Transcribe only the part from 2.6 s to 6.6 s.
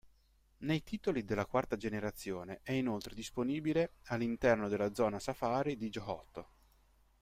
è inoltre disponibile all'interno della Zona Safari di Johto.